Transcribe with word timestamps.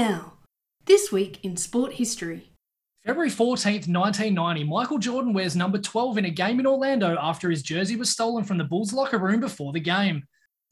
now. 0.00 0.32
This 0.86 1.12
week 1.12 1.38
in 1.44 1.58
sport 1.58 1.92
history. 1.94 2.52
February 3.04 3.28
14th, 3.30 3.86
1990, 3.86 4.64
Michael 4.64 4.96
Jordan 4.98 5.34
wears 5.34 5.54
number 5.54 5.78
12 5.78 6.16
in 6.16 6.24
a 6.24 6.30
game 6.30 6.58
in 6.58 6.66
Orlando 6.66 7.18
after 7.20 7.50
his 7.50 7.62
jersey 7.62 7.96
was 7.96 8.08
stolen 8.08 8.42
from 8.44 8.56
the 8.56 8.64
Bulls 8.64 8.94
locker 8.94 9.18
room 9.18 9.40
before 9.40 9.72
the 9.74 9.80
game. 9.80 10.22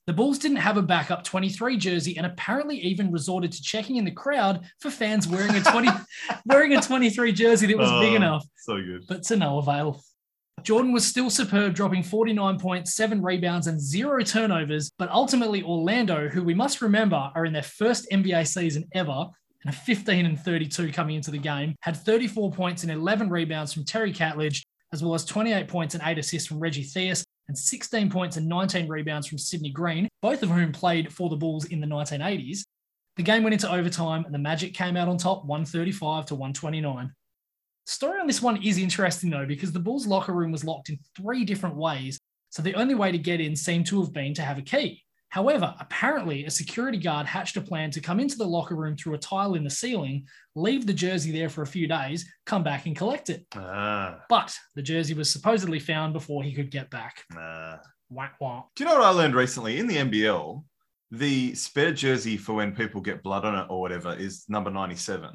The 0.07 0.15
Bulls 0.15 0.39
didn't 0.39 0.57
have 0.59 0.79
a 0.79 0.83
backup 0.83 1.25
23 1.25 1.77
jersey 1.77 2.17
and 2.17 2.25
apparently 2.25 2.79
even 2.81 3.13
resorted 3.13 3.53
to 3.53 3.63
checking 3.63 3.97
in 3.97 4.07
the 4.07 4.11
crowd 4.11 4.65
for 4.81 4.91
fans 4.91 5.29
wearing 5.29 5.55
a 5.55 5.61
20 5.63 5.91
wearing 6.47 6.75
a 6.75 6.81
23 6.81 7.31
jersey 7.33 7.67
that 7.67 7.77
was 7.77 7.91
big 8.01 8.13
Oh, 8.15 8.17
enough, 8.17 8.47
So 8.57 8.77
good. 8.77 9.05
but 9.09 9.25
to 9.25 9.37
no 9.37 9.59
avail. 9.59 10.03
Jordan 10.63 10.93
was 10.93 11.07
still 11.07 11.31
superb, 11.31 11.75
dropping 11.75 12.03
49 12.03 12.59
points, 12.59 12.95
seven 12.95 13.23
rebounds, 13.23 13.67
and 13.67 13.81
zero 13.81 14.23
turnovers. 14.23 14.91
But 14.99 15.11
ultimately, 15.11 15.63
Orlando, 15.63 16.29
who 16.29 16.43
we 16.43 16.55
must 16.55 16.83
remember 16.83 17.31
are 17.35 17.45
in 17.45 17.53
their 17.53 17.63
first 17.63 18.09
NBA 18.11 18.47
season 18.47 18.85
ever, 18.93 19.27
and 19.65 19.75
a 19.75 19.77
15 19.77 20.27
and 20.27 20.39
32 20.39 20.93
coming 20.93 21.17
into 21.17 21.31
the 21.31 21.39
game, 21.39 21.75
had 21.81 21.97
34 21.97 22.53
points 22.53 22.83
and 22.83 22.93
11 22.93 23.29
rebounds 23.29 23.73
from 23.73 23.85
Terry 23.85 24.13
Catledge, 24.13 24.63
as 24.93 25.03
well 25.03 25.15
as 25.15 25.25
28 25.25 25.69
points 25.69 25.95
and 25.95 26.03
eight 26.07 26.19
assists 26.19 26.49
from 26.49 26.61
Reggie 26.61 26.85
Theus, 26.85 27.25
and 27.49 27.57
16 27.57 28.11
points 28.11 28.37
and 28.37 28.49
19 28.49 28.89
rebounds 28.89 29.27
from 29.27 29.39
Sidney 29.39 29.71
Green, 29.71 30.09
both 30.23 30.43
of 30.43 30.51
whom 30.51 30.73
played 30.73 31.13
for 31.13 31.29
the 31.29 31.37
Bulls 31.37 31.65
in 31.67 31.81
the 31.81 31.87
1980s. 31.87 32.61
The 33.17 33.23
game 33.23 33.43
went 33.43 33.55
into 33.55 33.73
overtime, 33.73 34.25
and 34.25 34.33
the 34.33 34.39
Magic 34.39 34.75
came 34.75 34.97
out 34.97 35.09
on 35.09 35.19
top 35.19 35.45
135 35.45 36.27
to 36.27 36.35
129. 36.35 37.13
Story 37.89 38.21
on 38.21 38.27
this 38.27 38.43
one 38.43 38.63
is 38.63 38.77
interesting 38.77 39.31
though, 39.31 39.47
because 39.47 39.73
the 39.73 39.81
Bulls 39.81 40.07
locker 40.07 40.35
room 40.35 40.53
was 40.53 40.63
locked 40.63 40.91
in 40.91 40.99
three 41.17 41.43
different 41.45 41.75
ways. 41.75 42.19
So 42.51 42.61
the 42.61 42.75
only 42.75 42.95
way 42.95 43.11
to 43.11 43.19
get 43.19 43.41
in 43.41 43.57
seemed 43.57 43.87
to 43.87 44.01
have 44.03 44.13
been 44.13 44.35
to 44.35 44.43
have 44.43 44.59
a 44.59 44.63
key. 44.63 45.03
However, 45.31 45.75
apparently 45.81 46.45
a 46.45 46.51
security 46.51 46.99
guard 46.99 47.27
hatched 47.27 47.57
a 47.57 47.63
plan 47.63 47.91
to 47.93 48.01
come 48.01 48.21
into 48.21 48.37
the 48.37 48.47
locker 48.47 48.75
room 48.75 48.95
through 48.97 49.15
a 49.15 49.19
tile 49.19 49.55
in 49.55 49.65
the 49.65 49.71
ceiling, 49.71 50.27
leave 50.55 50.87
the 50.87 50.93
jersey 50.93 51.33
there 51.33 51.49
for 51.49 51.63
a 51.63 51.67
few 51.67 51.87
days, 51.89 52.31
come 52.45 52.63
back 52.63 52.85
and 52.87 52.95
collect 52.97 53.31
it. 53.31 53.47
Ah, 53.55 54.21
But 54.29 54.55
the 54.75 54.83
jersey 54.83 55.15
was 55.15 55.31
supposedly 55.33 55.79
found 55.79 56.13
before 56.13 56.43
he 56.43 56.53
could 56.53 56.71
get 56.71 56.91
back. 56.91 57.25
ah. 57.37 57.81
Whack 58.11 58.37
whack. 58.41 58.65
Do 58.77 58.85
you 58.85 58.89
know 58.91 58.97
what 58.97 59.05
I 59.05 59.11
learned 59.11 59.35
recently? 59.35 59.79
In 59.79 59.87
the 59.87 59.97
NBL, 59.97 60.63
the 61.11 61.55
spare 61.55 61.93
jersey 61.93 62.37
for 62.39 62.55
when 62.55 62.75
people 62.75 63.01
get 63.03 63.23
blood 63.23 63.45
on 63.47 63.55
it 63.55 63.67
or 63.71 63.81
whatever 63.83 64.15
is 64.15 64.45
number 64.49 64.71
97. 64.71 65.31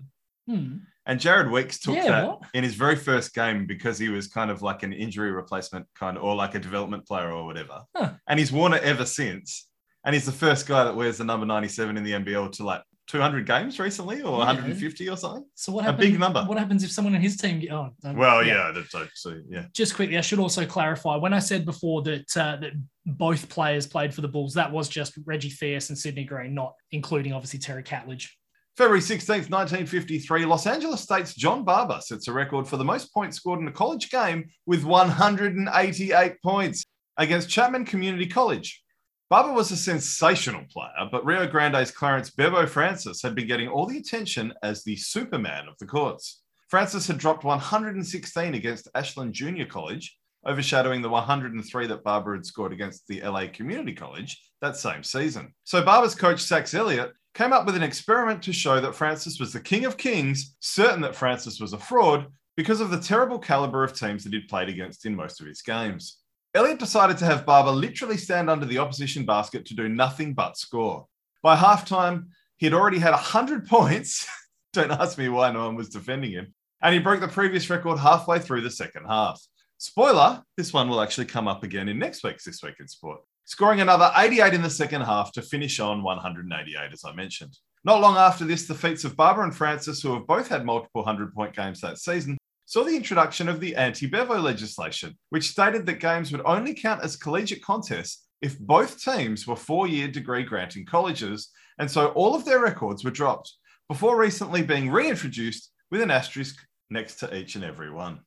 Hmm. 0.48 0.78
And 1.06 1.20
Jared 1.20 1.52
Weeks 1.52 1.80
took 1.80 1.96
Yeah, 1.96 2.08
that 2.10 2.28
what? 2.28 2.42
in 2.54 2.64
his 2.64 2.76
very 2.76 2.96
first 2.96 3.34
game 3.34 3.66
because 3.66 3.98
he 4.00 4.10
was 4.10 4.28
kind 4.28 4.50
of 4.50 4.62
like 4.62 4.84
an 4.84 4.94
injury 4.94 5.32
replacement 5.32 5.86
kind 5.96 6.16
of, 6.18 6.24
or 6.24 6.34
like 6.36 6.56
a 6.56 6.60
development 6.60 7.06
player 7.06 7.32
or 7.32 7.46
whatever. 7.46 7.82
Huh. 7.96 8.14
And 8.28 8.40
he's 8.40 8.52
worn 8.52 8.74
it 8.74 8.84
ever 8.84 9.06
since. 9.06 9.68
And 10.06 10.14
he's 10.16 10.26
the 10.26 10.32
first 10.32 10.66
guy 10.68 10.84
that 10.86 10.96
wears 10.96 11.18
the 11.18 11.24
number 11.26 11.46
97 11.46 11.98
in 11.98 12.04
the 12.04 12.12
NBL 12.14 12.52
to 12.54 12.64
like 12.66 12.84
200 13.08 13.46
games 13.46 13.80
recently 13.80 14.22
or 14.22 14.40
Yeah. 14.40 14.46
150 14.46 15.10
or 15.10 15.18
something. 15.18 15.46
So 15.56 15.74
what 15.74 15.86
A 15.86 15.92
big 15.92 16.18
number. 16.18 16.42
What 16.46 16.58
happens 16.58 16.86
if 16.86 16.92
someone 16.92 17.16
in 17.16 17.22
his 17.22 17.36
team? 17.36 17.60
Get, 17.60 17.72
oh, 17.74 17.90
Well, 18.02 18.46
yeah, 18.46 18.72
that's 18.74 18.96
actually, 18.96 19.44
yeah. 19.50 19.66
just 19.74 19.96
quickly, 19.96 20.18
I 20.18 20.22
should 20.22 20.40
also 20.40 20.66
clarify 20.66 21.18
when 21.18 21.34
I 21.34 21.40
said 21.40 21.66
before 21.66 22.02
that 22.04 22.38
uh, 22.38 22.56
that 22.58 22.72
both 23.06 23.50
players 23.50 23.86
played 23.88 24.14
for 24.14 24.22
the 24.22 24.30
Bulls, 24.30 24.54
that 24.54 24.72
was 24.72 24.88
just 24.88 25.18
Reggie 25.26 25.50
Theus 25.52 25.90
and 25.90 25.98
Sidney 25.98 26.24
Green, 26.24 26.54
not 26.54 26.76
including 26.92 27.34
obviously 27.34 27.60
Terry 27.60 27.84
Catledge. 27.84 28.30
February 28.76 29.02
16th, 29.02 29.52
1953, 29.52 30.46
Los 30.46 30.66
Angeles 30.66 31.02
State's 31.02 31.36
John 31.36 31.64
Barber 31.64 32.00
sets 32.02 32.28
a 32.28 32.34
record 32.34 32.68
for 32.68 32.78
the 32.78 32.84
most 32.84 33.14
points 33.14 33.38
scored 33.38 33.60
in 33.60 33.68
a 33.68 33.72
college 33.72 34.10
game 34.10 34.50
with 34.66 34.84
188 34.84 36.42
points 36.42 36.84
against 37.18 37.50
Chapman 37.50 37.86
Community 37.86 38.26
College. 38.26 38.84
Barber 39.30 39.54
was 39.54 39.70
a 39.70 39.78
sensational 39.78 40.64
player, 40.72 41.08
but 41.12 41.24
Rio 41.24 41.46
Grande's 41.46 41.92
Clarence 41.92 42.32
Bevo 42.32 42.66
Francis 42.66 43.22
had 43.22 43.36
been 43.36 43.46
getting 43.46 43.68
all 43.68 43.86
the 43.86 44.00
attention 44.00 44.52
as 44.64 44.84
the 44.84 44.96
Superman 44.96 45.68
of 45.68 45.78
the 45.78 45.86
courts. 45.86 46.42
Francis 46.68 47.06
had 47.06 47.20
dropped 47.20 47.44
116 47.44 48.56
against 48.56 48.88
Ashland 48.96 49.34
Junior 49.34 49.68
College, 49.68 50.18
overshadowing 50.46 51.02
the 51.02 51.10
103 51.10 51.88
that 51.88 52.04
Barber 52.04 52.36
had 52.36 52.46
scored 52.46 52.74
against 52.74 53.08
the 53.08 53.22
LA 53.22 53.48
Community 53.52 53.94
College 53.94 54.40
that 54.62 54.78
same 54.78 55.04
season. 55.04 55.54
So 55.64 55.84
Barber's 55.84 56.16
coach, 56.16 56.42
Sax 56.42 56.74
Elliott, 56.74 57.14
came 57.34 57.54
up 57.54 57.66
with 57.66 57.76
an 57.76 57.84
experiment 57.84 58.44
to 58.44 58.54
show 58.54 58.80
that 58.80 58.96
Francis 58.96 59.40
was 59.40 59.54
the 59.54 59.60
king 59.60 59.86
of 59.86 59.98
kings, 59.98 60.56
certain 60.60 61.02
that 61.02 61.16
Francis 61.16 61.60
was 61.60 61.74
a 61.74 61.78
fraud 61.78 62.28
because 62.56 62.82
of 62.82 62.92
the 62.92 63.00
terrible 63.00 63.40
caliber 63.40 63.84
of 63.84 63.98
teams 63.98 64.24
that 64.24 64.34
he'd 64.34 64.48
played 64.48 64.70
against 64.70 65.06
in 65.06 65.16
most 65.16 65.42
of 65.42 65.48
his 65.48 65.62
games. 65.62 66.20
Elliott 66.54 66.78
decided 66.78 67.18
to 67.18 67.26
have 67.26 67.46
Barber 67.46 67.72
literally 67.72 68.18
stand 68.18 68.50
under 68.50 68.66
the 68.66 68.78
opposition 68.78 69.26
basket 69.26 69.66
to 69.66 69.76
do 69.76 69.90
nothing 69.90 70.34
but 70.34 70.58
score. 70.58 71.08
By 71.42 71.56
halftime, 71.56 72.28
he 72.58 72.68
had 72.68 72.74
already 72.74 73.00
had 73.00 73.12
100 73.12 73.68
points. 73.68 74.28
Don't 74.72 74.92
ask 74.92 75.18
me 75.18 75.30
why 75.30 75.52
no 75.52 75.66
one 75.66 75.76
was 75.76 75.90
defending 75.90 76.32
him. 76.32 76.54
And 76.82 76.94
he 76.94 77.00
broke 77.00 77.22
the 77.22 77.28
previous 77.28 77.70
record 77.70 77.98
halfway 77.98 78.40
through 78.40 78.62
the 78.62 78.70
second 78.70 79.06
half. 79.08 79.42
Spoiler, 79.84 80.42
this 80.56 80.72
one 80.72 80.88
will 80.88 81.02
actually 81.02 81.26
come 81.26 81.46
up 81.46 81.62
again 81.62 81.90
in 81.90 82.00
next 82.00 82.24
week's 82.24 82.46
This 82.46 82.64
Week 82.64 82.76
in 82.80 82.88
Sport, 82.88 83.20
scoring 83.44 83.82
another 83.82 84.14
88 84.16 84.54
in 84.54 84.62
the 84.62 84.70
second 84.70 85.02
half 85.02 85.34
to 85.34 85.42
finish 85.42 85.78
on 85.82 86.02
188, 86.04 86.94
as 86.94 87.04
I 87.04 87.12
mentioned. 87.12 87.58
Not 87.84 88.00
long 88.00 88.16
after 88.16 88.46
this, 88.46 88.66
the 88.66 88.76
feats 88.76 89.04
of 89.04 89.18
Barber 89.18 89.44
and 89.44 89.54
Francis, 89.54 90.02
who 90.02 90.14
have 90.14 90.26
both 90.26 90.48
had 90.48 90.64
multiple 90.64 91.02
100 91.02 91.34
point 91.36 91.54
games 91.54 91.82
that 91.82 91.98
season, 91.98 92.38
saw 92.66 92.86
the 92.86 92.96
introduction 92.96 93.50
of 93.50 93.60
the 93.60 93.76
anti 93.76 94.08
Bevo 94.08 94.40
legislation, 94.40 95.18
which 95.32 95.50
stated 95.50 95.86
that 95.86 96.00
games 96.00 96.32
would 96.32 96.44
only 96.46 96.74
count 96.74 97.04
as 97.04 97.18
collegiate 97.18 97.62
contests 97.62 98.26
if 98.42 98.58
both 98.60 99.04
teams 99.04 99.46
were 99.46 99.58
four 99.58 99.86
year 99.90 100.08
degree 100.08 100.44
granting 100.44 100.86
colleges, 100.86 101.50
and 101.78 101.92
so 101.92 102.08
all 102.12 102.36
of 102.36 102.46
their 102.46 102.62
records 102.62 103.04
were 103.04 103.12
dropped 103.12 103.52
before 103.90 104.18
recently 104.18 104.64
being 104.64 104.90
reintroduced 104.90 105.74
with 105.92 106.00
an 106.00 106.10
asterisk 106.10 106.56
next 106.90 107.16
to 107.16 107.36
each 107.36 107.56
and 107.56 107.66
every 107.66 107.92
one. 107.92 108.22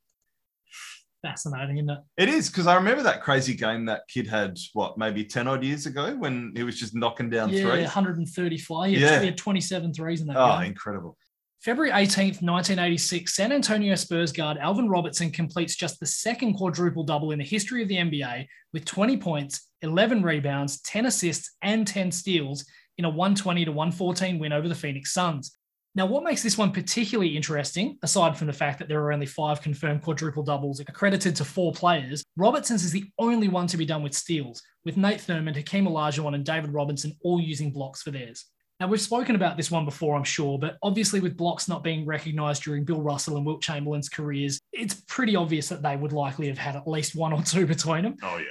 Fascinating, 1.22 1.78
isn't 1.78 1.90
it? 1.90 1.98
It 2.16 2.28
is 2.28 2.48
because 2.48 2.66
I 2.66 2.74
remember 2.74 3.02
that 3.02 3.22
crazy 3.22 3.54
game 3.54 3.84
that 3.86 4.02
kid 4.08 4.26
had, 4.26 4.56
what, 4.74 4.96
maybe 4.98 5.24
10 5.24 5.48
odd 5.48 5.64
years 5.64 5.86
ago 5.86 6.14
when 6.16 6.52
he 6.54 6.62
was 6.62 6.78
just 6.78 6.94
knocking 6.94 7.30
down 7.30 7.48
Yeah, 7.50 7.62
threes. 7.62 7.84
135. 7.84 8.90
Yeah, 8.90 8.98
Yeah. 8.98 9.20
he 9.20 9.26
had 9.26 9.36
27 9.38 9.92
threes 9.94 10.20
in 10.20 10.26
that 10.28 10.34
game. 10.34 10.42
Oh, 10.42 10.58
game. 10.58 10.66
incredible. 10.70 11.16
February 11.62 11.90
18th, 11.90 12.42
1986, 12.42 13.34
San 13.34 13.50
Antonio 13.50 13.94
Spurs 13.96 14.30
guard 14.30 14.56
Alvin 14.58 14.88
Robertson 14.88 15.30
completes 15.32 15.74
just 15.74 15.98
the 15.98 16.06
second 16.06 16.54
quadruple 16.54 17.02
double 17.02 17.32
in 17.32 17.38
the 17.38 17.44
history 17.44 17.82
of 17.82 17.88
the 17.88 17.96
NBA 17.96 18.46
with 18.72 18.84
20 18.84 19.16
points, 19.16 19.68
11 19.82 20.22
rebounds, 20.22 20.80
10 20.82 21.06
assists, 21.06 21.56
and 21.62 21.86
10 21.86 22.12
steals 22.12 22.64
in 22.98 23.04
a 23.04 23.08
120 23.10 23.64
to 23.64 23.72
114 23.72 24.38
win 24.38 24.52
over 24.52 24.68
the 24.68 24.74
Phoenix 24.76 25.12
Suns. 25.12 25.56
Now, 25.96 26.04
what 26.04 26.24
makes 26.24 26.42
this 26.42 26.58
one 26.58 26.72
particularly 26.72 27.34
interesting, 27.34 27.96
aside 28.02 28.36
from 28.36 28.48
the 28.48 28.52
fact 28.52 28.78
that 28.78 28.86
there 28.86 29.00
are 29.00 29.12
only 29.12 29.24
five 29.24 29.62
confirmed 29.62 30.02
quadruple 30.02 30.42
doubles 30.42 30.78
accredited 30.78 31.34
to 31.36 31.44
four 31.44 31.72
players, 31.72 32.22
Robertson's 32.36 32.84
is 32.84 32.92
the 32.92 33.10
only 33.18 33.48
one 33.48 33.66
to 33.68 33.78
be 33.78 33.86
done 33.86 34.02
with 34.02 34.12
steals, 34.12 34.62
with 34.84 34.98
Nate 34.98 35.20
Thurmond, 35.20 35.56
Hakeem 35.56 35.86
Olajuwon, 35.86 36.34
and 36.34 36.44
David 36.44 36.74
Robinson 36.74 37.16
all 37.22 37.40
using 37.40 37.72
blocks 37.72 38.02
for 38.02 38.10
theirs. 38.10 38.44
Now, 38.78 38.88
we've 38.88 39.00
spoken 39.00 39.36
about 39.36 39.56
this 39.56 39.70
one 39.70 39.86
before, 39.86 40.14
I'm 40.14 40.22
sure, 40.22 40.58
but 40.58 40.76
obviously, 40.82 41.20
with 41.20 41.34
blocks 41.34 41.66
not 41.66 41.82
being 41.82 42.04
recognized 42.04 42.64
during 42.64 42.84
Bill 42.84 43.00
Russell 43.00 43.38
and 43.38 43.46
Wilt 43.46 43.62
Chamberlain's 43.62 44.10
careers, 44.10 44.60
it's 44.74 45.00
pretty 45.08 45.34
obvious 45.34 45.70
that 45.70 45.82
they 45.82 45.96
would 45.96 46.12
likely 46.12 46.48
have 46.48 46.58
had 46.58 46.76
at 46.76 46.86
least 46.86 47.16
one 47.16 47.32
or 47.32 47.40
two 47.42 47.64
between 47.64 48.02
them. 48.02 48.16
Oh, 48.22 48.36
yeah. 48.36 48.44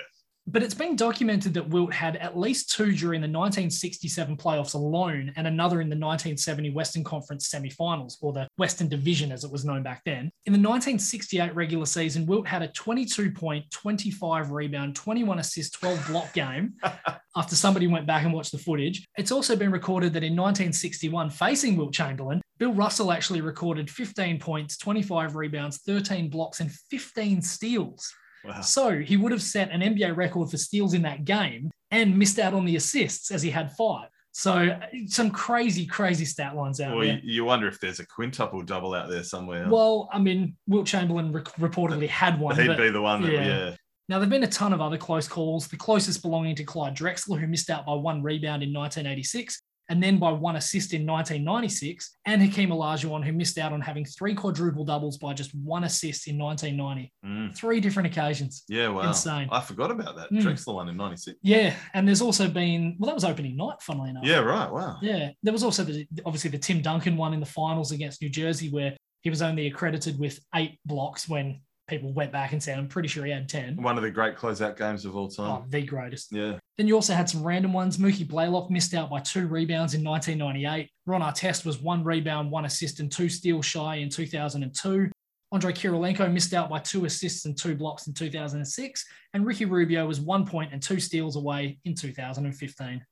But 0.47 0.61
it's 0.61 0.75
been 0.75 0.95
documented 0.95 1.55
that 1.55 1.69
Wilt 1.69 1.91
had 1.91 2.17
at 2.17 2.37
least 2.37 2.71
two 2.71 2.91
during 2.91 3.19
the 3.19 3.27
1967 3.27 4.37
playoffs 4.37 4.75
alone 4.75 5.33
and 5.35 5.47
another 5.47 5.81
in 5.81 5.89
the 5.89 5.95
1970 5.95 6.69
Western 6.69 7.03
Conference 7.03 7.49
semifinals, 7.49 8.17
or 8.21 8.31
the 8.31 8.47
Western 8.57 8.87
Division 8.87 9.31
as 9.31 9.43
it 9.43 9.51
was 9.51 9.65
known 9.65 9.81
back 9.81 10.03
then. 10.05 10.29
In 10.45 10.53
the 10.53 10.59
1968 10.59 11.55
regular 11.55 11.87
season, 11.87 12.27
Wilt 12.27 12.47
had 12.47 12.61
a 12.61 12.67
22 12.67 13.31
point, 13.31 13.69
25 13.71 14.51
rebound, 14.51 14.95
21 14.95 15.39
assist, 15.39 15.73
12 15.73 16.07
block 16.07 16.31
game 16.33 16.73
after 17.35 17.55
somebody 17.55 17.87
went 17.87 18.05
back 18.05 18.23
and 18.23 18.33
watched 18.33 18.51
the 18.51 18.59
footage. 18.59 19.03
It's 19.17 19.31
also 19.31 19.55
been 19.55 19.71
recorded 19.71 20.13
that 20.13 20.23
in 20.23 20.35
1961, 20.35 21.31
facing 21.31 21.75
Wilt 21.75 21.93
Chamberlain, 21.93 22.39
Bill 22.59 22.73
Russell 22.73 23.11
actually 23.11 23.41
recorded 23.41 23.89
15 23.89 24.39
points, 24.39 24.77
25 24.77 25.35
rebounds, 25.35 25.79
13 25.79 26.29
blocks, 26.29 26.59
and 26.59 26.71
15 26.71 27.41
steals. 27.41 28.13
Wow. 28.47 28.61
So 28.61 28.99
he 28.99 29.17
would 29.17 29.31
have 29.31 29.41
set 29.41 29.71
an 29.71 29.81
NBA 29.81 30.15
record 30.15 30.49
for 30.49 30.57
steals 30.57 30.93
in 30.93 31.01
that 31.03 31.25
game 31.25 31.71
and 31.91 32.17
missed 32.17 32.39
out 32.39 32.53
on 32.53 32.65
the 32.65 32.75
assists 32.75 33.31
as 33.31 33.41
he 33.41 33.49
had 33.49 33.71
five. 33.73 34.09
So 34.31 34.51
uh, 34.53 34.79
some 35.07 35.31
crazy, 35.31 35.85
crazy 35.85 36.25
stat 36.25 36.55
lines 36.57 36.81
out 36.81 36.97
Well, 36.97 37.05
there. 37.05 37.19
you, 37.23 37.33
you 37.35 37.45
wonder 37.45 37.67
if 37.69 37.79
there's 37.79 38.01
a 38.01 38.05
quintuple 38.05 38.63
double 38.63 38.93
out 38.93 39.09
there 39.09 39.23
somewhere. 39.23 39.67
Well, 39.69 40.09
I 40.11 40.19
mean, 40.19 40.57
Wilt 40.67 40.87
Chamberlain 40.87 41.31
re- 41.31 41.41
reportedly 41.41 42.09
had 42.09 42.37
one. 42.41 42.57
He'd 42.57 42.75
be 42.75 42.89
the 42.89 43.01
one 43.01 43.21
that, 43.21 43.31
yeah. 43.31 43.45
yeah. 43.47 43.75
Now, 44.07 44.17
there 44.17 44.25
have 44.25 44.29
been 44.29 44.43
a 44.43 44.47
ton 44.47 44.73
of 44.73 44.81
other 44.81 44.97
close 44.97 45.27
calls, 45.27 45.67
the 45.67 45.77
closest 45.77 46.21
belonging 46.21 46.55
to 46.57 46.63
Clyde 46.63 46.95
Drexler, 46.95 47.39
who 47.39 47.47
missed 47.47 47.69
out 47.69 47.85
by 47.85 47.93
one 47.93 48.21
rebound 48.21 48.61
in 48.61 48.71
1986, 48.71 49.61
and 49.89 50.01
then 50.01 50.17
by 50.17 50.31
one 50.31 50.55
assist 50.55 50.93
in 50.93 51.05
1996, 51.05 52.17
and 52.25 52.41
Hakeem 52.41 52.69
Olajuwon, 52.69 53.23
who 53.23 53.33
missed 53.33 53.57
out 53.57 53.71
on 53.71 53.81
having 53.81 54.05
three 54.05 54.33
quadruple 54.33 54.83
doubles 54.83 55.17
by 55.17 55.33
just 55.33 55.53
one 55.55 55.83
assist 55.83 56.27
in 56.27 56.37
1990. 56.37 57.13
Mm. 57.25 57.55
Three 57.55 57.79
different 57.79 58.07
occasions. 58.07 58.63
Yeah, 58.67 58.89
wow. 58.89 59.07
Insane. 59.07 59.47
I 59.51 59.61
forgot 59.61 59.91
about 59.91 60.15
that. 60.15 60.31
Mm. 60.31 60.41
Drexler 60.41 60.75
one 60.75 60.89
in 60.89 60.97
96. 60.97 61.37
Yeah, 61.41 61.75
and 61.93 62.07
there's 62.07 62.21
also 62.21 62.47
been 62.49 62.95
well, 62.99 63.07
that 63.07 63.15
was 63.15 63.25
opening 63.25 63.55
night, 63.55 63.81
funnily 63.81 64.09
enough. 64.09 64.23
Yeah, 64.25 64.39
right. 64.39 64.71
Wow. 64.71 64.97
Yeah, 65.01 65.29
there 65.43 65.53
was 65.53 65.63
also 65.63 65.83
the 65.83 66.07
obviously 66.25 66.49
the 66.49 66.57
Tim 66.57 66.81
Duncan 66.81 67.17
one 67.17 67.33
in 67.33 67.39
the 67.39 67.45
finals 67.45 67.91
against 67.91 68.21
New 68.21 68.29
Jersey, 68.29 68.69
where 68.69 68.95
he 69.21 69.29
was 69.29 69.41
only 69.41 69.67
accredited 69.67 70.19
with 70.19 70.39
eight 70.55 70.79
blocks 70.85 71.27
when 71.27 71.61
people 71.87 72.13
went 72.13 72.31
back 72.31 72.51
and 72.51 72.61
said, 72.61 72.77
I'm 72.77 72.87
pretty 72.87 73.07
sure 73.07 73.25
he 73.25 73.31
had 73.31 73.47
10. 73.47 73.81
One 73.81 73.97
of 73.97 74.03
the 74.03 74.11
great 74.11 74.35
closeout 74.35 74.77
games 74.77 75.05
of 75.05 75.15
all 75.15 75.29
time. 75.29 75.49
Oh, 75.49 75.65
the 75.67 75.83
greatest. 75.83 76.31
Yeah. 76.31 76.57
Then 76.77 76.87
you 76.87 76.95
also 76.95 77.13
had 77.13 77.29
some 77.29 77.43
random 77.43 77.71
ones. 77.71 77.97
Mookie 77.97 78.27
Blaylock 78.27 78.69
missed 78.69 78.93
out 78.93 79.09
by 79.09 79.21
two 79.21 79.47
rebounds 79.47 79.93
in 79.93 80.03
1998. 80.03 80.89
Ron 81.05 81.21
Artest 81.21 81.65
was 81.65 81.79
one 81.79 82.03
rebound, 82.03 82.51
one 82.51 82.65
assist, 82.65 82.99
and 82.99 83.11
two 83.11 83.29
steals 83.29 83.65
shy 83.65 83.95
in 83.97 84.09
2002. 84.09 85.09
Andre 85.51 85.71
Kirilenko 85.71 86.31
missed 86.31 86.53
out 86.53 86.69
by 86.69 86.79
two 86.79 87.05
assists 87.05 87.45
and 87.45 87.57
two 87.57 87.75
blocks 87.75 88.07
in 88.07 88.13
2006. 88.13 89.05
And 89.33 89.45
Ricky 89.45 89.63
Rubio 89.63 90.05
was 90.05 90.19
one 90.19 90.45
point 90.45 90.73
and 90.73 90.81
two 90.81 90.99
steals 90.99 91.37
away 91.37 91.79
in 91.85 91.95
2015. 91.95 93.05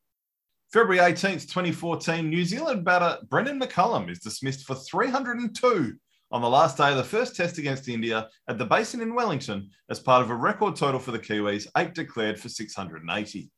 February 0.74 1.14
18th, 1.14 1.44
2014, 1.44 2.28
New 2.28 2.44
Zealand 2.44 2.84
batter 2.84 3.20
Brendon 3.30 3.62
McCullum 3.62 4.10
is 4.10 4.20
dismissed 4.20 4.66
for 4.66 4.76
302 4.76 5.96
on 6.34 6.42
the 6.42 6.50
last 6.50 6.78
day 6.78 6.90
of 6.90 6.98
the 6.98 7.04
first 7.04 7.36
test 7.36 7.60
against 7.60 7.88
India 7.88 8.28
at 8.48 8.58
the 8.58 8.66
Basin 8.66 9.02
in 9.02 9.14
Wellington 9.14 9.70
as 9.92 10.00
part 10.00 10.24
of 10.24 10.32
a 10.32 10.36
record 10.36 10.76
total 10.76 11.00
for 11.00 11.12
the 11.12 11.20
Kiwis, 11.20 11.68
eight 11.78 11.94
declared 11.94 12.40
for 12.40 12.50
680. 12.50 13.52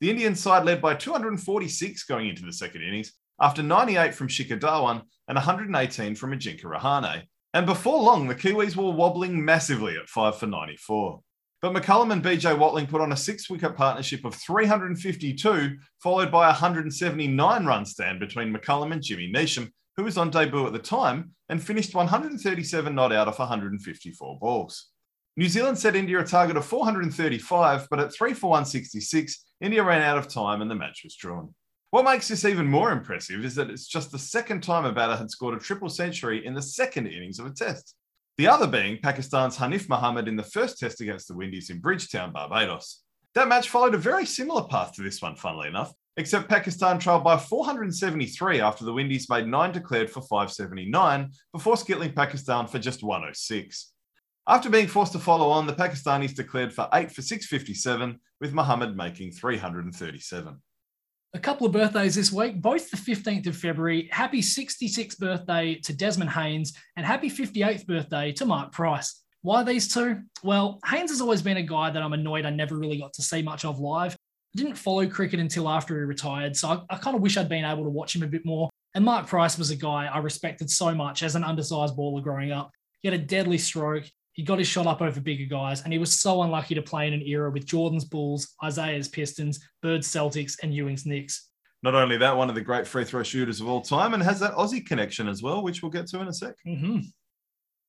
The 0.00 0.10
Indian 0.10 0.34
side 0.34 0.64
led 0.64 0.80
by 0.80 0.94
246 0.94 2.04
going 2.04 2.30
into 2.30 2.42
the 2.42 2.52
second 2.52 2.80
innings 2.80 3.12
after 3.42 3.62
98 3.62 4.14
from 4.14 4.28
Shikhar 4.28 4.58
Dhawan 4.58 5.02
and 5.28 5.36
118 5.36 6.14
from 6.14 6.32
Ajinkya 6.32 6.64
Rahane. 6.64 7.24
And 7.52 7.66
before 7.66 8.02
long, 8.02 8.26
the 8.26 8.34
Kiwis 8.34 8.74
were 8.74 8.90
wobbling 8.90 9.44
massively 9.44 9.96
at 9.98 10.08
5 10.08 10.38
for 10.38 10.46
94. 10.46 11.20
But 11.60 11.74
McCullum 11.74 12.10
and 12.10 12.22
BJ 12.22 12.58
Watling 12.58 12.86
put 12.86 13.02
on 13.02 13.12
a 13.12 13.16
six 13.16 13.50
wicket 13.50 13.76
partnership 13.76 14.24
of 14.24 14.34
352, 14.34 15.76
followed 16.02 16.30
by 16.30 16.46
a 16.46 16.52
179 16.52 17.66
run 17.66 17.84
stand 17.84 18.18
between 18.18 18.52
McCullum 18.52 18.92
and 18.92 19.02
Jimmy 19.02 19.30
Neesham, 19.30 19.70
who 19.96 20.04
was 20.04 20.18
on 20.18 20.30
debut 20.30 20.66
at 20.66 20.72
the 20.72 20.78
time 20.78 21.32
and 21.48 21.62
finished 21.62 21.94
137 21.94 22.94
not 22.94 23.12
out 23.12 23.28
of 23.28 23.38
154 23.38 24.38
balls. 24.38 24.90
New 25.36 25.48
Zealand 25.48 25.78
set 25.78 25.96
India 25.96 26.20
a 26.20 26.24
target 26.24 26.56
of 26.56 26.64
435, 26.64 27.88
but 27.90 27.98
at 27.98 28.14
3 28.14 28.34
for 28.34 28.50
166, 28.50 29.44
India 29.60 29.82
ran 29.82 30.02
out 30.02 30.18
of 30.18 30.28
time 30.28 30.62
and 30.62 30.70
the 30.70 30.74
match 30.74 31.00
was 31.02 31.16
drawn. 31.16 31.52
What 31.90 32.04
makes 32.04 32.28
this 32.28 32.44
even 32.44 32.66
more 32.66 32.92
impressive 32.92 33.44
is 33.44 33.54
that 33.54 33.70
it's 33.70 33.86
just 33.86 34.10
the 34.10 34.18
second 34.18 34.62
time 34.62 34.84
a 34.84 34.92
batter 34.92 35.16
had 35.16 35.30
scored 35.30 35.56
a 35.56 35.60
triple 35.60 35.88
century 35.88 36.44
in 36.44 36.54
the 36.54 36.62
second 36.62 37.06
innings 37.06 37.38
of 37.38 37.46
a 37.46 37.50
test. 37.50 37.94
The 38.36 38.48
other 38.48 38.66
being 38.66 38.98
Pakistan's 39.00 39.56
Hanif 39.56 39.88
Mohammad 39.88 40.26
in 40.26 40.34
the 40.34 40.42
first 40.42 40.78
test 40.78 41.00
against 41.00 41.28
the 41.28 41.36
Windies 41.36 41.70
in 41.70 41.80
Bridgetown, 41.80 42.32
Barbados. 42.32 43.02
That 43.34 43.48
match 43.48 43.68
followed 43.68 43.94
a 43.94 43.98
very 43.98 44.26
similar 44.26 44.64
path 44.64 44.92
to 44.94 45.02
this 45.02 45.22
one, 45.22 45.36
funnily 45.36 45.68
enough, 45.68 45.92
except 46.16 46.48
Pakistan 46.48 46.98
trailed 46.98 47.24
by 47.24 47.36
473 47.36 48.60
after 48.60 48.84
the 48.84 48.92
Windies 48.92 49.28
made 49.28 49.46
nine 49.46 49.72
declared 49.72 50.10
for 50.10 50.20
579 50.20 51.30
before 51.52 51.74
skittling 51.74 52.14
Pakistan 52.14 52.66
for 52.66 52.78
just 52.78 53.02
106. 53.02 53.92
After 54.46 54.68
being 54.68 54.86
forced 54.86 55.12
to 55.12 55.18
follow 55.18 55.48
on, 55.48 55.66
the 55.66 55.72
Pakistanis 55.72 56.34
declared 56.34 56.72
for 56.72 56.88
8 56.92 57.10
for 57.10 57.22
657, 57.22 58.20
with 58.40 58.52
Mohammad 58.52 58.94
making 58.94 59.32
337. 59.32 60.60
A 61.32 61.38
couple 61.38 61.66
of 61.66 61.72
birthdays 61.72 62.14
this 62.14 62.30
week, 62.30 62.60
both 62.60 62.90
the 62.90 62.96
15th 62.96 63.46
of 63.46 63.56
February. 63.56 64.08
Happy 64.12 64.40
66th 64.40 65.18
birthday 65.18 65.76
to 65.76 65.92
Desmond 65.92 66.30
Haynes 66.30 66.74
and 66.96 67.06
happy 67.06 67.30
58th 67.30 67.86
birthday 67.86 68.32
to 68.32 68.44
Mark 68.44 68.70
Price. 68.70 69.22
Why 69.40 69.64
these 69.64 69.92
two? 69.92 70.20
Well, 70.42 70.78
Haynes 70.86 71.10
has 71.10 71.20
always 71.20 71.42
been 71.42 71.56
a 71.56 71.62
guy 71.62 71.90
that 71.90 72.02
I'm 72.02 72.12
annoyed 72.12 72.46
I 72.46 72.50
never 72.50 72.76
really 72.76 72.98
got 72.98 73.14
to 73.14 73.22
see 73.22 73.42
much 73.42 73.64
of 73.64 73.80
live. 73.80 74.16
Didn't 74.56 74.76
follow 74.76 75.06
cricket 75.08 75.40
until 75.40 75.68
after 75.68 75.98
he 75.98 76.04
retired, 76.04 76.56
so 76.56 76.68
I, 76.68 76.94
I 76.94 76.98
kind 76.98 77.16
of 77.16 77.22
wish 77.22 77.36
I'd 77.36 77.48
been 77.48 77.64
able 77.64 77.84
to 77.84 77.90
watch 77.90 78.14
him 78.14 78.22
a 78.22 78.28
bit 78.28 78.44
more. 78.44 78.70
And 78.94 79.04
Mark 79.04 79.26
Price 79.26 79.58
was 79.58 79.70
a 79.70 79.76
guy 79.76 80.06
I 80.06 80.18
respected 80.18 80.70
so 80.70 80.94
much 80.94 81.22
as 81.22 81.34
an 81.34 81.42
undersized 81.42 81.96
baller 81.96 82.22
growing 82.22 82.52
up. 82.52 82.70
He 83.00 83.08
had 83.08 83.18
a 83.18 83.22
deadly 83.22 83.58
stroke. 83.58 84.04
He 84.32 84.42
got 84.42 84.58
his 84.58 84.68
shot 84.68 84.86
up 84.86 85.02
over 85.02 85.20
bigger 85.20 85.46
guys, 85.46 85.82
and 85.82 85.92
he 85.92 85.98
was 85.98 86.18
so 86.18 86.42
unlucky 86.42 86.74
to 86.74 86.82
play 86.82 87.08
in 87.08 87.14
an 87.14 87.22
era 87.22 87.50
with 87.50 87.66
Jordan's 87.66 88.04
Bulls, 88.04 88.54
Isiah's 88.64 89.08
Pistons, 89.08 89.60
Bird's 89.82 90.08
Celtics, 90.08 90.56
and 90.62 90.74
Ewing's 90.74 91.06
Knicks. 91.06 91.50
Not 91.82 91.94
only 91.94 92.16
that, 92.16 92.36
one 92.36 92.48
of 92.48 92.54
the 92.54 92.60
great 92.60 92.86
free 92.86 93.04
throw 93.04 93.22
shooters 93.22 93.60
of 93.60 93.68
all 93.68 93.80
time, 93.80 94.14
and 94.14 94.22
has 94.22 94.40
that 94.40 94.54
Aussie 94.54 94.84
connection 94.84 95.28
as 95.28 95.42
well, 95.42 95.62
which 95.62 95.82
we'll 95.82 95.90
get 95.90 96.06
to 96.08 96.20
in 96.20 96.28
a 96.28 96.32
sec. 96.32 96.54
Mm-hmm. 96.66 97.00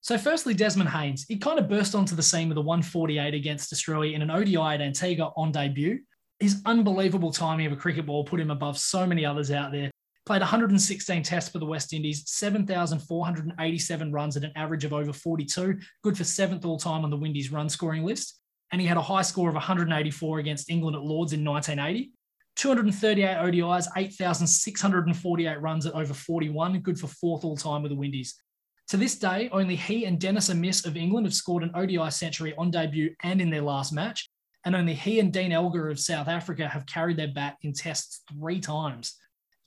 So, 0.02 0.18
firstly, 0.18 0.54
Desmond 0.54 0.90
Haynes. 0.90 1.26
He 1.28 1.38
kind 1.38 1.58
of 1.58 1.70
burst 1.70 1.96
onto 1.96 2.16
the 2.16 2.22
scene 2.22 2.50
with 2.50 2.58
a 2.58 2.62
148 2.62 3.34
against 3.34 3.74
Australia 3.74 4.16
in 4.16 4.22
an 4.22 4.30
ODI 4.30 4.58
at 4.58 4.82
Antigua 4.82 5.32
on 5.36 5.52
debut. 5.52 6.00
His 6.40 6.62
unbelievable 6.66 7.32
timing 7.32 7.66
of 7.66 7.72
a 7.72 7.78
cricket 7.78 8.06
ball 8.06 8.26
put 8.26 8.40
him 8.40 8.52
above 8.52 8.78
so 8.78 9.06
many 9.06 9.26
others 9.26 9.52
out 9.52 9.72
there. 9.72 9.90
Played 10.26 10.42
116 10.42 11.24
tests 11.24 11.52
for 11.52 11.60
the 11.60 11.66
West 11.66 11.94
Indies, 11.94 12.24
7,487 12.26 14.12
runs 14.12 14.36
at 14.36 14.44
an 14.44 14.52
average 14.56 14.84
of 14.84 14.92
over 14.92 15.14
42, 15.14 15.78
good 16.04 16.18
for 16.18 16.24
seventh 16.24 16.66
all 16.66 16.78
time 16.78 17.04
on 17.04 17.12
the 17.12 17.18
Windies 17.18 17.52
run 17.52 17.70
scoring 17.70 18.04
list. 18.04 18.40
And 18.72 18.82
he 18.82 18.88
had 18.88 18.98
a 18.98 19.02
high 19.02 19.22
score 19.22 19.48
of 19.48 19.56
184 19.56 20.40
against 20.40 20.70
England 20.70 20.96
at 20.96 21.04
Lords 21.04 21.32
in 21.32 21.46
1980. 21.46 22.12
238 22.56 23.38
ODIs, 23.38 23.88
8,648 23.96 25.62
runs 25.62 25.86
at 25.86 25.94
over 25.94 26.14
41, 26.14 26.80
good 26.80 27.00
for 27.00 27.08
fourth 27.08 27.46
all 27.46 27.56
time 27.56 27.84
with 27.84 27.92
the 27.92 27.98
Windies. 27.98 28.36
To 28.90 28.98
this 28.98 29.16
day, 29.16 29.50
only 29.52 29.76
he 29.76 30.06
and 30.06 30.20
Dennis 30.20 30.50
Amiss 30.50 30.86
of 30.86 30.98
England 30.98 31.28
have 31.28 31.34
scored 31.34 31.64
an 31.64 31.72
ODI 31.76 32.10
century 32.12 32.54
on 32.58 32.72
debut 32.72 33.14
and 33.24 33.42
in 33.42 33.50
their 33.50 33.62
last 33.62 33.94
match. 33.94 34.28
And 34.66 34.76
only 34.76 34.96
he 34.96 35.20
and 35.20 35.32
Dean 35.32 35.52
Elgar 35.52 35.90
of 35.90 36.00
South 36.00 36.28
Africa 36.28 36.68
have 36.68 36.88
carried 36.88 37.18
their 37.18 37.28
bat 37.28 37.58
in 37.62 37.74
tests 37.74 38.22
three 38.32 38.60
times 38.60 39.16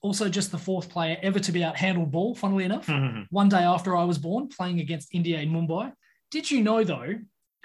also 0.00 0.28
just 0.28 0.50
the 0.50 0.58
fourth 0.58 0.88
player 0.88 1.16
ever 1.22 1.40
to 1.40 1.52
be 1.52 1.64
out 1.64 1.76
handled 1.76 2.10
ball, 2.10 2.34
funnily 2.34 2.64
enough, 2.64 2.86
mm-hmm. 2.88 3.22
one 3.30 3.48
day 3.48 3.62
after 3.62 3.96
I 3.96 4.04
was 4.04 4.18
born, 4.18 4.48
playing 4.48 4.80
against 4.80 5.14
India 5.14 5.38
in 5.40 5.50
Mumbai. 5.50 5.92
Did 6.30 6.50
you 6.50 6.62
know, 6.62 6.84
though, 6.84 7.14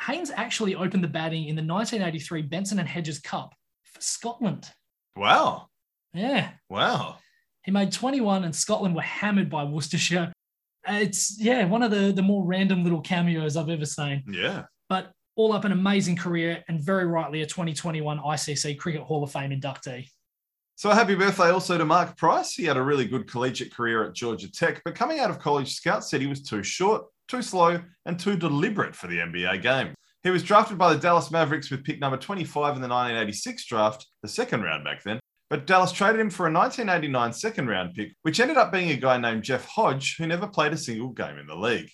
Haynes 0.01 0.31
actually 0.31 0.75
opened 0.75 1.03
the 1.03 1.09
batting 1.09 1.45
in 1.45 1.55
the 1.55 1.63
1983 1.63 2.43
Benson 2.43 2.79
and 2.79 2.87
Hedges 2.87 3.19
Cup 3.19 3.53
for 3.83 4.01
Scotland? 4.01 4.69
Wow. 5.15 5.67
Yeah. 6.13 6.51
Wow. 6.69 7.17
He 7.63 7.71
made 7.71 7.91
21 7.91 8.43
and 8.43 8.55
Scotland 8.55 8.95
were 8.95 9.01
hammered 9.01 9.49
by 9.49 9.63
Worcestershire. 9.63 10.33
It's, 10.87 11.39
yeah, 11.39 11.63
one 11.65 11.83
of 11.83 11.91
the, 11.91 12.11
the 12.11 12.21
more 12.21 12.45
random 12.45 12.83
little 12.83 13.01
cameos 13.01 13.55
I've 13.55 13.69
ever 13.69 13.85
seen. 13.85 14.23
Yeah. 14.27 14.63
But 14.89 15.11
all 15.35 15.53
up 15.53 15.65
an 15.65 15.71
amazing 15.71 16.15
career 16.15 16.63
and 16.67 16.79
very 16.79 17.05
rightly 17.05 17.41
a 17.41 17.45
2021 17.45 18.19
ICC 18.19 18.77
Cricket 18.77 19.01
Hall 19.01 19.23
of 19.23 19.31
Fame 19.31 19.51
inductee. 19.51 20.07
So 20.75 20.89
happy 20.89 21.15
birthday 21.15 21.49
also 21.49 21.77
to 21.77 21.85
Mark 21.85 22.17
Price. 22.17 22.53
He 22.53 22.65
had 22.65 22.77
a 22.77 22.81
really 22.81 23.05
good 23.05 23.29
collegiate 23.29 23.73
career 23.73 24.03
at 24.03 24.13
Georgia 24.13 24.51
Tech, 24.51 24.81
but 24.83 24.95
coming 24.95 25.19
out 25.19 25.29
of 25.29 25.39
college, 25.39 25.75
scouts 25.75 26.09
said 26.09 26.21
he 26.21 26.27
was 26.27 26.41
too 26.41 26.63
short, 26.63 27.05
too 27.27 27.41
slow, 27.41 27.79
and 28.05 28.19
too 28.19 28.35
deliberate 28.35 28.95
for 28.95 29.07
the 29.07 29.17
NBA 29.17 29.61
game. 29.61 29.93
He 30.23 30.29
was 30.29 30.41
drafted 30.41 30.77
by 30.77 30.93
the 30.93 30.99
Dallas 30.99 31.31
Mavericks 31.31 31.69
with 31.69 31.83
pick 31.83 31.99
number 31.99 32.17
25 32.17 32.75
in 32.75 32.81
the 32.81 32.87
1986 32.87 33.65
draft, 33.65 34.07
the 34.21 34.27
second 34.27 34.61
round 34.63 34.83
back 34.83 35.03
then, 35.03 35.19
but 35.49 35.67
Dallas 35.67 35.91
traded 35.91 36.19
him 36.19 36.31
for 36.31 36.47
a 36.47 36.51
1989 36.51 37.33
second 37.33 37.67
round 37.67 37.93
pick, 37.93 38.15
which 38.23 38.39
ended 38.39 38.57
up 38.57 38.71
being 38.71 38.89
a 38.89 38.95
guy 38.95 39.17
named 39.17 39.43
Jeff 39.43 39.65
Hodge, 39.65 40.15
who 40.17 40.25
never 40.25 40.47
played 40.47 40.73
a 40.73 40.77
single 40.77 41.09
game 41.09 41.37
in 41.37 41.45
the 41.45 41.55
league. 41.55 41.91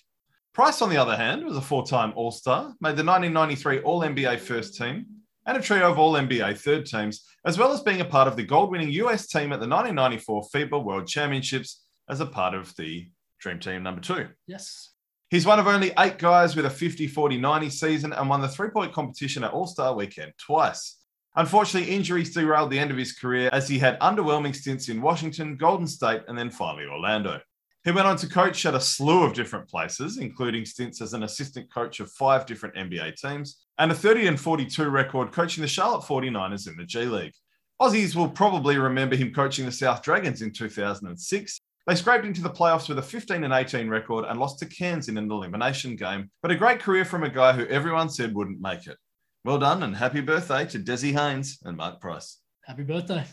Price, 0.52 0.82
on 0.82 0.90
the 0.90 0.96
other 0.96 1.16
hand, 1.16 1.44
was 1.44 1.56
a 1.56 1.60
four 1.60 1.86
time 1.86 2.12
All 2.16 2.32
Star, 2.32 2.74
made 2.80 2.96
the 2.96 3.04
1993 3.04 3.80
All 3.80 4.00
NBA 4.00 4.40
first 4.40 4.76
team, 4.76 5.06
and 5.46 5.56
a 5.56 5.62
trio 5.62 5.90
of 5.90 5.98
All 5.98 6.14
NBA 6.14 6.58
third 6.58 6.86
teams, 6.86 7.24
as 7.44 7.56
well 7.56 7.72
as 7.72 7.82
being 7.82 8.00
a 8.00 8.04
part 8.04 8.26
of 8.26 8.36
the 8.36 8.42
gold 8.42 8.70
winning 8.70 8.90
US 8.90 9.28
team 9.28 9.52
at 9.52 9.60
the 9.60 9.68
1994 9.68 10.42
FIBA 10.52 10.84
World 10.84 11.06
Championships 11.06 11.84
as 12.08 12.20
a 12.20 12.26
part 12.26 12.54
of 12.54 12.74
the 12.76 13.08
Dream 13.38 13.60
Team 13.60 13.82
number 13.82 14.00
two. 14.00 14.28
Yes. 14.46 14.90
He's 15.30 15.46
one 15.46 15.60
of 15.60 15.68
only 15.68 15.92
eight 15.96 16.18
guys 16.18 16.56
with 16.56 16.66
a 16.66 16.70
50 16.70 17.06
40 17.06 17.38
90 17.38 17.70
season 17.70 18.12
and 18.12 18.28
won 18.28 18.40
the 18.40 18.48
three 18.48 18.70
point 18.70 18.92
competition 18.92 19.44
at 19.44 19.52
All 19.52 19.68
Star 19.68 19.94
weekend 19.94 20.32
twice. 20.36 20.96
Unfortunately, 21.36 21.94
injuries 21.94 22.34
derailed 22.34 22.70
the 22.70 22.78
end 22.78 22.90
of 22.90 22.96
his 22.96 23.12
career 23.12 23.48
as 23.52 23.68
he 23.68 23.78
had 23.78 24.00
underwhelming 24.00 24.54
stints 24.54 24.88
in 24.88 25.00
Washington, 25.00 25.56
Golden 25.56 25.86
State, 25.86 26.22
and 26.26 26.36
then 26.36 26.50
finally 26.50 26.86
Orlando. 26.86 27.40
He 27.84 27.92
went 27.92 28.06
on 28.06 28.16
to 28.18 28.28
coach 28.28 28.66
at 28.66 28.74
a 28.74 28.80
slew 28.80 29.24
of 29.24 29.32
different 29.32 29.66
places, 29.66 30.18
including 30.18 30.66
stints 30.66 31.00
as 31.00 31.14
an 31.14 31.22
assistant 31.22 31.72
coach 31.72 31.98
of 32.00 32.12
five 32.12 32.44
different 32.44 32.74
NBA 32.74 33.16
teams 33.16 33.64
and 33.78 33.90
a 33.90 33.94
30 33.94 34.26
and 34.26 34.38
42 34.38 34.90
record 34.90 35.32
coaching 35.32 35.62
the 35.62 35.68
Charlotte 35.68 36.04
49ers 36.04 36.68
in 36.68 36.76
the 36.76 36.84
G 36.84 37.04
League. 37.06 37.32
Aussies 37.80 38.14
will 38.14 38.28
probably 38.28 38.76
remember 38.76 39.16
him 39.16 39.32
coaching 39.32 39.64
the 39.64 39.72
South 39.72 40.02
Dragons 40.02 40.42
in 40.42 40.52
2006. 40.52 41.58
They 41.86 41.94
scraped 41.94 42.26
into 42.26 42.42
the 42.42 42.50
playoffs 42.50 42.90
with 42.90 42.98
a 42.98 43.02
15 43.02 43.44
and 43.44 43.54
18 43.54 43.88
record 43.88 44.26
and 44.26 44.38
lost 44.38 44.58
to 44.58 44.66
Cairns 44.66 45.08
in 45.08 45.16
an 45.16 45.30
elimination 45.30 45.96
game, 45.96 46.30
but 46.42 46.50
a 46.50 46.56
great 46.56 46.80
career 46.80 47.06
from 47.06 47.24
a 47.24 47.30
guy 47.30 47.54
who 47.54 47.64
everyone 47.66 48.10
said 48.10 48.34
wouldn't 48.34 48.60
make 48.60 48.86
it. 48.86 48.98
Well 49.46 49.58
done 49.58 49.82
and 49.82 49.96
happy 49.96 50.20
birthday 50.20 50.66
to 50.66 50.78
Desi 50.78 51.12
Haynes 51.12 51.58
and 51.64 51.78
Mark 51.78 51.98
Price. 51.98 52.40
Happy 52.66 52.82
birthday. 52.82 53.24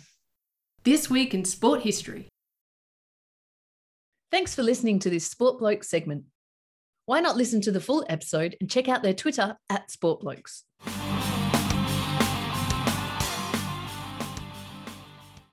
This 0.86 1.10
week 1.10 1.34
in 1.34 1.44
sport 1.44 1.82
history. 1.82 2.30
Thanks 4.30 4.54
for 4.54 4.62
listening 4.62 5.00
to 5.00 5.10
this 5.10 5.26
Sport 5.26 5.60
Bloke 5.60 5.86
segment. 5.86 6.26
Why 7.06 7.22
not 7.22 7.38
listen 7.38 7.62
to 7.62 7.72
the 7.72 7.80
full 7.80 8.06
episode 8.10 8.58
and 8.60 8.70
check 8.70 8.90
out 8.90 9.02
their 9.02 9.14
Twitter 9.14 9.58
at 9.70 9.90
Sport 9.90 10.20
Blokes? 10.20 10.66